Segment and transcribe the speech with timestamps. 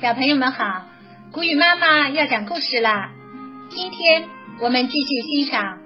[0.00, 0.84] 小朋友们好，
[1.32, 3.10] 古语妈妈要讲故事啦。
[3.68, 4.28] 今天
[4.60, 5.78] 我们继续欣赏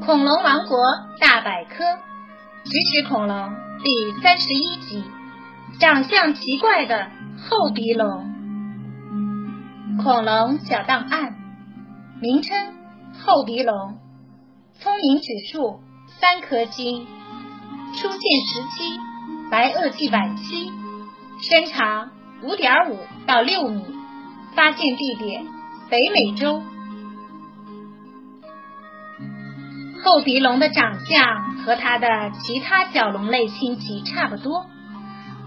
[0.04, 0.78] 《恐龙王国
[1.18, 1.82] 大百科：
[2.64, 3.34] 食齿恐龙》
[3.82, 5.02] 第三十一集
[5.80, 7.10] 《长相奇怪的
[7.48, 8.26] 厚鼻龙》。
[10.02, 11.34] 恐龙小档案：
[12.20, 12.74] 名称
[13.24, 13.98] 厚鼻龙，
[14.74, 15.80] 聪明指数
[16.20, 17.06] 三颗星，
[17.94, 19.00] 出现时期
[19.50, 20.70] 白垩纪晚期，
[21.40, 22.10] 身长。
[22.42, 23.82] 五点五到六米，
[24.54, 25.46] 发现地点
[25.90, 26.62] 北美洲。
[30.04, 32.06] 厚鼻龙的长相和它的
[32.40, 34.66] 其他角龙类亲戚差不多，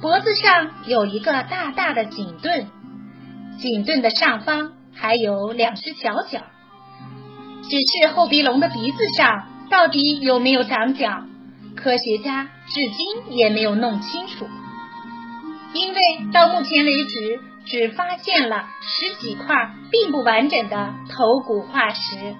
[0.02, 2.68] 脖子上有一个大大的颈盾，
[3.58, 6.42] 颈盾的上方还有两只小角。
[7.62, 11.24] 只是厚鼻龙的鼻子上到底有没有长角，
[11.76, 14.48] 科学家至今也没有弄清楚。
[15.74, 16.00] 因为
[16.34, 22.36] 到目前为止，只发现了十几块并不完整的头骨化石。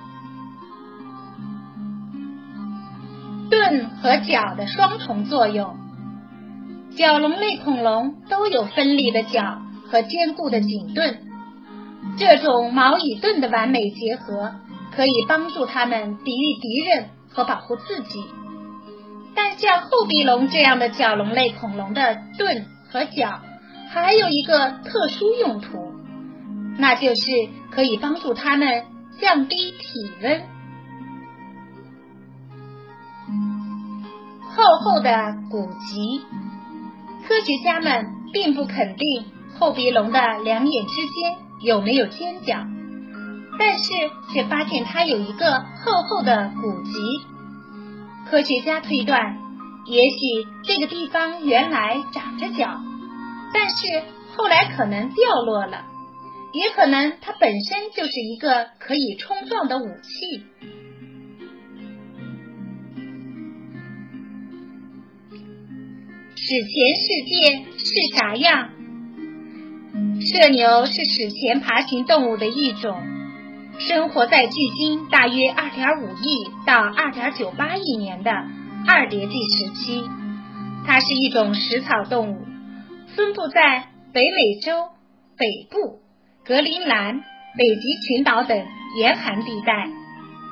[3.52, 5.78] 盾和角的双重作用，
[6.96, 9.62] 角龙类恐龙都有锋利的角
[9.92, 11.20] 和坚固的颈盾，
[12.18, 14.56] 这种矛与盾的完美结合，
[14.92, 18.26] 可以帮助它们抵御敌人和保护自己。
[19.36, 22.66] 但像厚鼻龙这样的角龙类恐龙的盾。
[22.92, 23.42] 和脚
[23.92, 25.94] 还有一个特殊用途，
[26.78, 27.32] 那就是
[27.72, 28.86] 可以帮助它们
[29.20, 30.42] 降低体温。
[34.56, 36.22] 厚厚的骨脊，
[37.28, 39.26] 科学家们并不肯定
[39.58, 42.66] 厚鼻龙的两眼之间有没有尖角，
[43.58, 43.94] 但是
[44.34, 46.92] 却发现它有一个厚厚的骨脊。
[48.30, 49.49] 科学家推断。
[49.90, 52.80] 也许这个地方原来长着脚，
[53.52, 54.04] 但是
[54.36, 55.84] 后来可能掉落了，
[56.54, 60.44] 也可能它本身就是一个可以冲撞的武器。
[66.36, 68.70] 史前世界是啥样？
[70.22, 73.02] 射牛是史前爬行动物的一种，
[73.80, 78.32] 生活在距今大约二点五亿到二点九八亿年的。
[78.88, 80.10] 二叠纪时期，
[80.86, 82.48] 它是一种食草动物，
[83.16, 84.90] 分布在北美洲
[85.38, 86.00] 北部、
[86.46, 87.20] 格陵兰、
[87.58, 88.66] 北极群岛等
[88.98, 89.90] 严寒地带，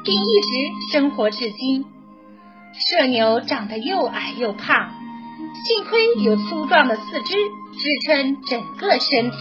[0.04, 1.86] 并一直生活至今。
[2.74, 4.92] 麝牛长得又矮又胖，
[5.66, 9.38] 幸亏有粗壮的四肢支撑整个身体。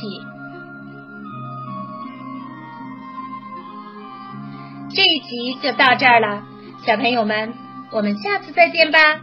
[4.95, 6.45] 这一集就到这儿了，
[6.87, 7.66] 小朋友们。
[7.91, 9.21] 我们下次再见吧。